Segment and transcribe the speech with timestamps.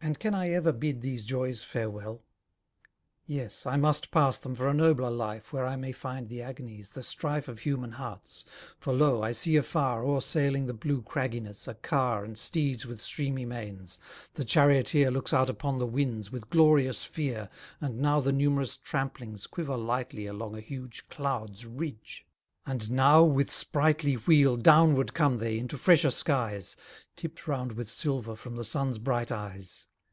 [0.00, 2.22] And can I ever bid these joys farewell?
[3.26, 6.90] Yes, I must pass them for a nobler life, Where I may find the agonies,
[6.92, 8.44] the strife Of human hearts:
[8.78, 9.22] for lo!
[9.22, 13.98] I see afar, O'er sailing the blue cragginess, a car And steeds with streamy manes
[14.34, 19.46] the charioteer Looks out upon the winds with glorious fear: And now the numerous tramplings
[19.48, 22.24] quiver lightly Along a huge cloud's ridge;
[22.64, 26.76] and now with sprightly Wheel downward come they into fresher skies,
[27.14, 29.84] Tipt round with silver from the sun's bright eyes.